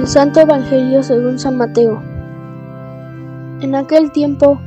Del 0.00 0.08
Santo 0.08 0.40
Evangelio 0.40 1.02
según 1.02 1.38
San 1.38 1.58
Mateo. 1.58 2.00
En 3.60 3.74
aquel 3.74 4.10
tiempo, 4.12 4.58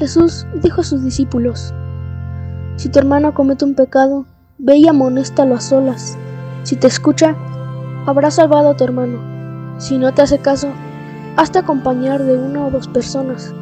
Jesús 0.00 0.48
dijo 0.64 0.80
a 0.80 0.84
sus 0.84 1.04
discípulos, 1.04 1.72
Si 2.74 2.88
tu 2.88 2.98
hermano 2.98 3.34
comete 3.34 3.64
un 3.64 3.76
pecado, 3.76 4.26
ve 4.58 4.78
y 4.78 4.88
amonéstalo 4.88 5.54
a 5.54 5.60
solas. 5.60 6.18
Si 6.64 6.74
te 6.74 6.88
escucha, 6.88 7.36
habrás 8.04 8.34
salvado 8.34 8.70
a 8.70 8.76
tu 8.76 8.82
hermano. 8.82 9.20
Si 9.78 9.96
no 9.96 10.12
te 10.12 10.22
hace 10.22 10.38
caso, 10.40 10.70
hazte 11.36 11.60
acompañar 11.60 12.24
de 12.24 12.36
una 12.36 12.66
o 12.66 12.70
dos 12.72 12.88
personas, 12.88 13.54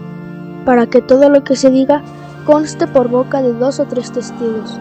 para 0.65 0.87
que 0.87 1.03
todo 1.03 1.29
lo 1.29 1.45
que 1.45 1.57
se 1.57 1.69
diga 1.69 2.03
conste 2.47 2.87
por 2.87 3.11
boca 3.11 3.43
de 3.43 3.53
dos 3.53 3.81
o 3.81 3.85
tres 3.85 4.13
testigos. 4.13 4.81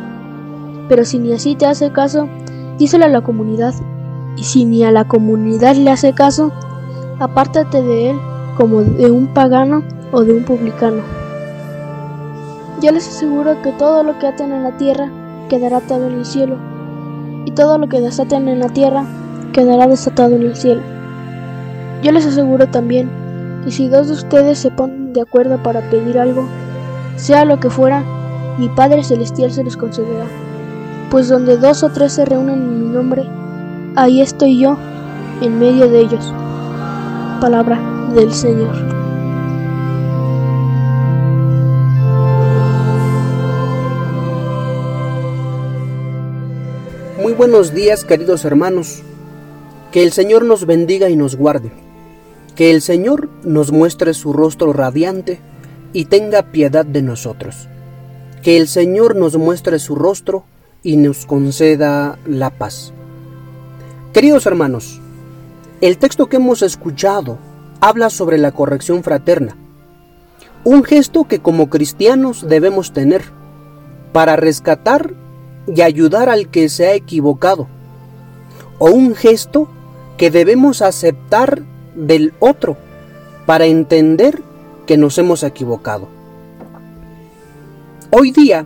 Pero 0.88 1.04
si 1.04 1.20
ni 1.20 1.34
así 1.34 1.56
te 1.56 1.66
hace 1.66 1.92
caso, 1.92 2.30
díselo 2.78 3.04
a 3.04 3.10
la 3.10 3.20
comunidad 3.20 3.74
y 4.42 4.44
si 4.44 4.66
ni 4.66 4.84
a 4.84 4.92
la 4.92 5.08
comunidad 5.08 5.76
le 5.76 5.92
hace 5.92 6.14
caso, 6.14 6.52
apártate 7.20 7.84
de 7.84 8.10
él 8.10 8.20
como 8.58 8.82
de 8.82 9.12
un 9.12 9.28
pagano 9.28 9.84
o 10.12 10.24
de 10.24 10.34
un 10.34 10.46
publicano. 10.46 11.04
Yo 12.82 12.92
les 12.92 13.08
aseguro 13.08 13.62
que 13.62 13.72
todo 13.74 14.02
lo 14.02 14.18
que 14.18 14.26
aten 14.26 14.52
en 14.52 14.64
la 14.64 14.76
tierra 14.78 15.12
quedará 15.48 15.78
atado 15.78 16.08
en 16.08 16.14
el 16.14 16.26
cielo, 16.26 16.58
y 17.46 17.52
todo 17.52 17.78
lo 17.78 17.88
que 17.88 18.02
desaten 18.02 18.48
en 18.48 18.60
la 18.62 18.70
tierra 18.70 19.06
quedará 19.54 19.86
desatado 19.86 20.36
en 20.36 20.42
el 20.42 20.56
cielo. 20.56 20.82
Yo 22.02 22.12
les 22.12 22.26
aseguro 22.26 22.66
también 22.66 23.12
que 23.64 23.70
si 23.70 23.90
dos 23.90 24.08
de 24.08 24.14
ustedes 24.14 24.58
se 24.58 24.72
ponen 24.72 25.14
de 25.14 25.22
acuerdo 25.22 25.62
para 25.62 25.82
pedir 25.92 26.18
algo, 26.18 26.48
sea 27.16 27.46
lo 27.46 27.60
que 27.60 27.70
fuera, 27.70 28.04
mi 28.58 28.70
Padre 28.70 29.04
Celestial 29.04 29.52
se 29.52 29.64
los 29.64 29.78
concederá. 29.78 30.26
Pues 31.12 31.30
donde 31.30 31.58
dos 31.58 31.84
o 31.84 31.90
tres 31.90 32.14
se 32.14 32.26
reúnen 32.26 32.56
en 32.56 32.88
mi 32.88 32.96
nombre, 32.96 33.24
ahí 33.96 34.22
estoy 34.22 34.60
yo 34.60 34.78
en 35.42 35.60
medio 35.60 35.90
de 35.90 36.02
ellos. 36.02 36.34
Palabra 37.40 37.80
del 38.14 38.34
Señor. 38.34 38.76
Muy 47.22 47.34
buenos 47.34 47.74
días 47.74 48.06
queridos 48.06 48.46
hermanos. 48.46 49.04
Que 49.92 50.04
el 50.04 50.12
Señor 50.12 50.46
nos 50.46 50.66
bendiga 50.66 51.10
y 51.10 51.16
nos 51.16 51.36
guarde. 51.36 51.72
Que 52.56 52.72
el 52.72 52.82
Señor 52.82 53.30
nos 53.44 53.72
muestre 53.72 54.14
su 54.14 54.32
rostro 54.32 54.74
radiante 54.74 55.40
y 55.94 56.06
tenga 56.06 56.52
piedad 56.52 56.86
de 56.86 57.02
nosotros. 57.02 57.68
Que 58.42 58.58
el 58.58 58.68
Señor 58.68 59.16
nos 59.16 59.38
muestre 59.38 59.80
su 59.80 59.96
rostro 59.96 60.46
y 60.82 60.98
nos 60.98 61.26
conceda 61.26 62.18
la 62.26 62.50
paz. 62.52 62.94
Queridos 64.14 64.46
hermanos, 64.46 65.00
el 65.80 65.98
texto 65.98 66.28
que 66.28 66.36
hemos 66.36 66.64
escuchado 66.64 67.38
habla 67.80 68.10
sobre 68.10 68.38
la 68.38 68.52
corrección 68.52 69.04
fraterna, 69.04 69.56
un 70.66 70.84
gesto 70.84 71.30
que 71.30 71.40
como 71.40 71.70
cristianos 71.70 72.46
debemos 72.46 72.92
tener 72.92 73.24
para 74.12 74.36
rescatar 74.36 75.14
y 75.66 75.80
ayudar 75.80 76.28
al 76.28 76.50
que 76.50 76.68
se 76.68 76.88
ha 76.88 76.94
equivocado, 76.94 77.70
o 78.80 78.92
un 78.92 79.16
gesto 79.16 79.70
que 80.18 80.30
debemos 80.30 80.82
aceptar 80.82 81.62
del 81.96 82.34
otro 82.40 82.76
para 83.46 83.66
entender 83.66 84.42
que 84.88 84.98
nos 84.98 85.18
hemos 85.20 85.42
equivocado. 85.42 86.10
Hoy 88.10 88.32
día, 88.32 88.66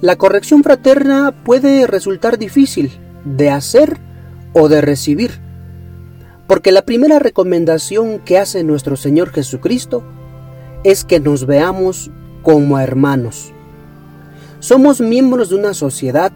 la 0.00 0.16
corrección 0.16 0.62
fraterna 0.62 1.34
puede 1.44 1.86
resultar 1.86 2.38
difícil 2.38 2.98
de 3.26 3.50
hacer 3.50 4.05
o 4.58 4.70
de 4.70 4.80
recibir. 4.80 5.32
Porque 6.46 6.72
la 6.72 6.82
primera 6.82 7.18
recomendación 7.18 8.20
que 8.20 8.38
hace 8.38 8.64
nuestro 8.64 8.96
Señor 8.96 9.30
Jesucristo 9.30 10.02
es 10.82 11.04
que 11.04 11.20
nos 11.20 11.44
veamos 11.44 12.10
como 12.42 12.78
hermanos. 12.78 13.52
Somos 14.60 15.02
miembros 15.02 15.50
de 15.50 15.56
una 15.56 15.74
sociedad 15.74 16.32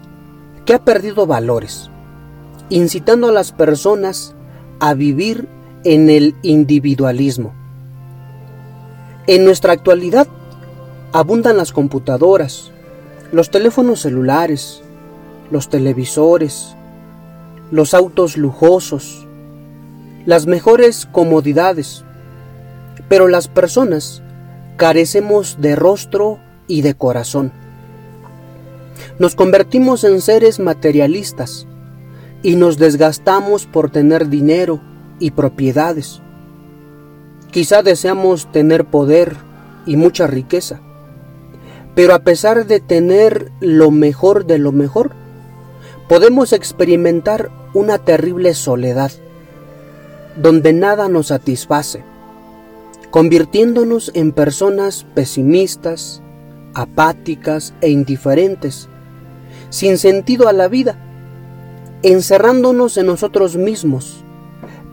que 0.66 0.74
ha 0.74 0.84
perdido 0.84 1.26
valores, 1.26 1.90
incitando 2.68 3.28
a 3.28 3.32
las 3.32 3.52
personas 3.52 4.34
a 4.80 4.92
vivir 4.92 5.48
en 5.84 6.10
el 6.10 6.34
individualismo. 6.42 7.54
En 9.26 9.46
nuestra 9.46 9.72
actualidad 9.72 10.28
abundan 11.12 11.56
las 11.56 11.72
computadoras, 11.72 12.70
los 13.32 13.50
teléfonos 13.50 14.00
celulares, 14.00 14.82
los 15.50 15.70
televisores, 15.70 16.76
los 17.70 17.94
autos 17.94 18.36
lujosos, 18.36 19.26
las 20.26 20.46
mejores 20.46 21.06
comodidades, 21.06 22.04
pero 23.08 23.28
las 23.28 23.48
personas 23.48 24.22
carecemos 24.76 25.58
de 25.60 25.76
rostro 25.76 26.38
y 26.66 26.82
de 26.82 26.94
corazón. 26.94 27.52
Nos 29.18 29.34
convertimos 29.34 30.04
en 30.04 30.20
seres 30.20 30.58
materialistas 30.58 31.66
y 32.42 32.56
nos 32.56 32.78
desgastamos 32.78 33.66
por 33.66 33.90
tener 33.90 34.28
dinero 34.28 34.80
y 35.18 35.32
propiedades. 35.32 36.22
Quizá 37.50 37.82
deseamos 37.82 38.50
tener 38.52 38.86
poder 38.86 39.36
y 39.86 39.96
mucha 39.96 40.26
riqueza, 40.26 40.80
pero 41.94 42.14
a 42.14 42.20
pesar 42.20 42.66
de 42.66 42.80
tener 42.80 43.50
lo 43.60 43.90
mejor 43.90 44.46
de 44.46 44.58
lo 44.58 44.72
mejor, 44.72 45.12
podemos 46.08 46.52
experimentar 46.52 47.50
una 47.74 47.98
terrible 47.98 48.54
soledad, 48.54 49.12
donde 50.36 50.72
nada 50.72 51.08
nos 51.08 51.28
satisface, 51.28 52.02
convirtiéndonos 53.10 54.10
en 54.14 54.32
personas 54.32 55.06
pesimistas, 55.14 56.22
apáticas 56.74 57.74
e 57.80 57.90
indiferentes, 57.90 58.88
sin 59.70 59.98
sentido 59.98 60.48
a 60.48 60.52
la 60.52 60.68
vida, 60.68 60.96
encerrándonos 62.02 62.96
en 62.96 63.06
nosotros 63.06 63.56
mismos, 63.56 64.24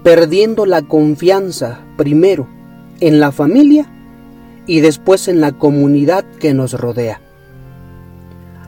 perdiendo 0.04 0.66
la 0.66 0.82
confianza 0.82 1.80
primero 1.98 2.48
en 3.00 3.20
la 3.20 3.32
familia 3.32 3.88
y 4.66 4.82
después 4.82 5.28
en 5.28 5.42
la 5.42 5.54
comunidad 5.54 6.26
que 6.40 6.54
nos 6.54 6.74
rodea. 6.74 7.22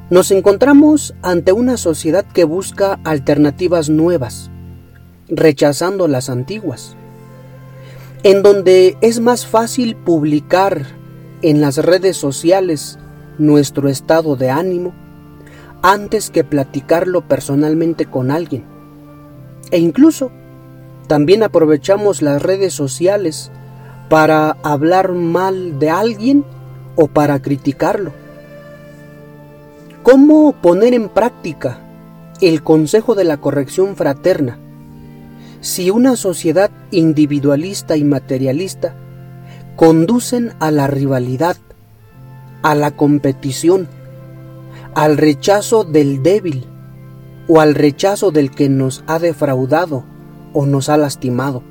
Nos 0.09 0.31
encontramos 0.31 1.13
ante 1.21 1.51
una 1.51 1.77
sociedad 1.77 2.25
que 2.25 2.43
busca 2.43 2.99
alternativas 3.03 3.89
nuevas, 3.89 4.49
rechazando 5.27 6.07
las 6.07 6.31
antiguas, 6.31 6.95
en 8.23 8.41
donde 8.41 8.97
es 9.01 9.19
más 9.19 9.45
fácil 9.45 9.95
publicar 9.95 10.83
en 11.43 11.61
las 11.61 11.77
redes 11.77 12.17
sociales 12.17 12.97
nuestro 13.37 13.87
estado 13.87 14.35
de 14.35 14.49
ánimo 14.49 14.93
antes 15.83 16.31
que 16.31 16.43
platicarlo 16.43 17.27
personalmente 17.27 18.07
con 18.07 18.31
alguien. 18.31 18.65
E 19.69 19.77
incluso 19.77 20.31
también 21.05 21.43
aprovechamos 21.43 22.23
las 22.23 22.41
redes 22.41 22.73
sociales 22.73 23.51
para 24.09 24.57
hablar 24.63 25.13
mal 25.13 25.77
de 25.77 25.91
alguien 25.91 26.45
o 26.95 27.07
para 27.07 27.39
criticarlo. 27.43 28.11
¿Cómo 30.11 30.53
poner 30.53 30.95
en 30.95 31.07
práctica 31.07 31.81
el 32.41 32.63
consejo 32.63 33.13
de 33.13 33.25
la 33.25 33.37
corrección 33.37 33.95
fraterna 33.95 34.57
si 35.61 35.91
una 35.91 36.15
sociedad 36.15 36.71
individualista 36.89 37.95
y 37.95 38.03
materialista 38.03 38.95
conducen 39.75 40.53
a 40.59 40.71
la 40.71 40.87
rivalidad, 40.87 41.57
a 42.63 42.73
la 42.73 42.89
competición, 42.89 43.87
al 44.95 45.15
rechazo 45.15 45.83
del 45.83 46.23
débil 46.23 46.65
o 47.47 47.59
al 47.59 47.75
rechazo 47.75 48.31
del 48.31 48.49
que 48.49 48.67
nos 48.67 49.03
ha 49.05 49.19
defraudado 49.19 50.05
o 50.53 50.65
nos 50.65 50.89
ha 50.89 50.97
lastimado? 50.97 51.61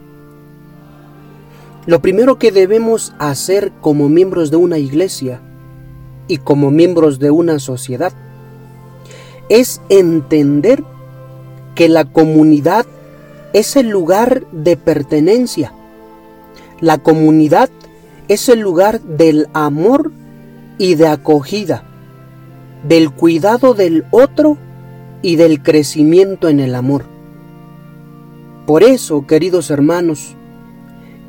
Lo 1.87 2.00
primero 2.00 2.38
que 2.38 2.52
debemos 2.52 3.14
hacer 3.19 3.73
como 3.81 4.08
miembros 4.08 4.52
de 4.52 4.58
una 4.58 4.79
iglesia 4.79 5.40
y 6.29 6.37
como 6.37 6.70
miembros 6.70 7.19
de 7.19 7.32
una 7.32 7.58
sociedad 7.58 8.12
es 9.49 9.81
entender 9.89 10.85
que 11.75 11.89
la 11.89 12.05
comunidad 12.05 12.87
es 13.53 13.77
el 13.77 13.89
lugar 13.89 14.47
de 14.53 14.77
pertenencia. 14.77 15.73
La 16.81 16.99
comunidad 16.99 17.71
es 18.29 18.49
el 18.49 18.61
lugar 18.61 19.00
del 19.00 19.49
amor 19.53 20.12
y 20.77 20.95
de 20.95 21.09
acogida, 21.09 21.85
del 22.87 23.11
cuidado 23.11 23.75
del 23.75 24.05
otro 24.11 24.59
y 25.23 25.37
del 25.37 25.62
crecimiento 25.62 26.49
en 26.49 26.61
el 26.61 26.75
amor. 26.75 27.05
Por 28.67 28.83
eso, 28.83 29.27
queridos 29.27 29.71
hermanos, 29.71 30.37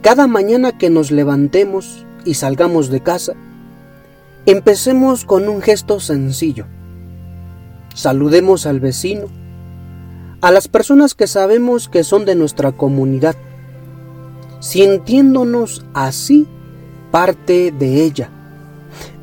cada 0.02 0.28
mañana 0.28 0.78
que 0.78 0.90
nos 0.90 1.10
levantemos 1.10 2.06
y 2.26 2.34
salgamos 2.34 2.90
de 2.90 3.02
casa, 3.02 3.34
Empecemos 4.46 5.26
con 5.26 5.48
un 5.48 5.62
gesto 5.62 6.00
sencillo. 6.00 6.66
Saludemos 8.00 8.66
al 8.66 8.80
vecino, 8.80 9.26
a 10.40 10.52
las 10.52 10.70
personas 10.70 11.16
que 11.16 11.28
sabemos 11.28 11.90
que 11.90 12.06
son 12.06 12.24
de 12.24 12.34
nuestra 12.34 12.72
comunidad, 12.72 13.36
sintiéndonos 14.62 15.86
así 15.94 16.48
parte 17.12 17.74
de 17.78 18.06
ella, 18.06 18.30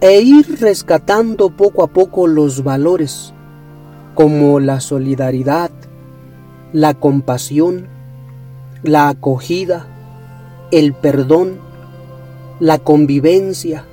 e 0.03 0.21
ir 0.21 0.61
rescatando 0.61 1.57
poco 1.57 1.85
a 1.85 1.87
poco 1.87 2.27
los 2.27 2.65
valores 2.65 3.33
como 4.15 4.61
la 4.61 4.81
solidaridad, 4.81 5.71
la 6.75 6.93
compasión, 6.93 7.89
la 8.83 9.09
acogida, 9.09 9.87
el 10.71 10.93
perdón, 10.93 11.61
la 12.61 12.77
convivencia, 12.77 13.87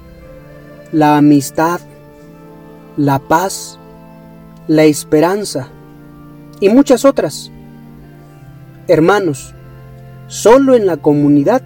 la 0.91 1.15
amistad, 1.15 1.80
la 2.97 3.19
paz, 3.19 3.80
la 4.68 4.83
esperanza 4.86 5.69
y 6.60 6.69
muchas 6.69 7.06
otras. 7.06 7.51
Hermanos, 8.88 9.54
solo 10.27 10.75
en 10.75 10.86
la 10.86 10.98
comunidad 10.98 11.62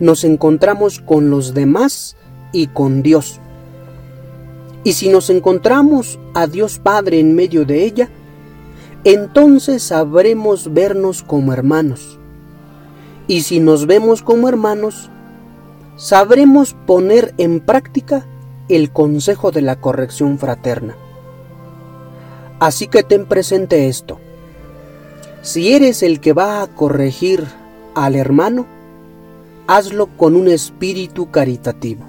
nos 0.00 0.24
encontramos 0.24 1.00
con 1.00 1.30
los 1.30 1.54
demás 1.54 2.16
y 2.52 2.66
con 2.68 3.02
Dios. 3.02 3.40
Y 4.84 4.94
si 4.94 5.08
nos 5.08 5.30
encontramos 5.30 6.18
a 6.34 6.46
Dios 6.46 6.78
Padre 6.78 7.20
en 7.20 7.34
medio 7.34 7.64
de 7.64 7.84
ella, 7.84 8.08
entonces 9.04 9.82
sabremos 9.82 10.72
vernos 10.72 11.22
como 11.22 11.52
hermanos. 11.52 12.18
Y 13.28 13.42
si 13.42 13.60
nos 13.60 13.86
vemos 13.86 14.22
como 14.22 14.48
hermanos, 14.48 15.10
sabremos 15.96 16.74
poner 16.86 17.34
en 17.38 17.60
práctica 17.60 18.26
el 18.68 18.90
consejo 18.90 19.52
de 19.52 19.62
la 19.62 19.80
corrección 19.80 20.38
fraterna. 20.38 20.96
Así 22.62 22.86
que 22.86 23.02
ten 23.02 23.26
presente 23.26 23.88
esto. 23.88 24.20
Si 25.42 25.72
eres 25.72 26.04
el 26.04 26.20
que 26.20 26.32
va 26.32 26.62
a 26.62 26.68
corregir 26.68 27.44
al 27.96 28.14
hermano, 28.14 28.66
hazlo 29.66 30.06
con 30.16 30.36
un 30.36 30.46
espíritu 30.46 31.32
caritativo. 31.32 32.04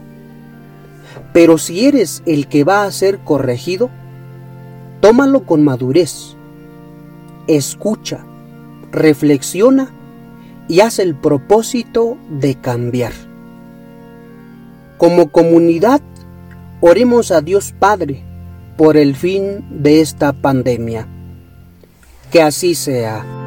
Pero 1.33 1.57
si 1.57 1.87
eres 1.87 2.21
el 2.27 2.47
que 2.47 2.63
va 2.63 2.83
a 2.83 2.91
ser 2.91 3.17
corregido, 3.23 3.89
tómalo 5.01 5.43
con 5.47 5.63
madurez. 5.63 6.35
Escucha, 7.47 8.23
reflexiona 8.91 9.91
y 10.67 10.81
haz 10.81 10.99
el 10.99 11.15
propósito 11.15 12.15
de 12.29 12.53
cambiar. 12.61 13.13
Como 14.99 15.31
comunidad, 15.31 16.01
oremos 16.79 17.31
a 17.31 17.41
Dios 17.41 17.73
Padre 17.79 18.23
por 18.77 18.97
el 18.97 19.15
fin 19.15 19.63
de 19.69 20.01
esta 20.01 20.33
pandemia. 20.33 21.07
Que 22.31 22.41
así 22.41 22.75
sea. 22.75 23.42